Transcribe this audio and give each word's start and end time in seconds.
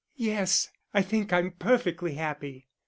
"Yes 0.17 0.67
I 0.95 1.03
think 1.03 1.31
I'm 1.31 1.51
perfectly 1.51 2.15
happy." 2.15 2.65